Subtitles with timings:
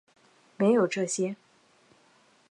[0.57, 1.35] 没有这些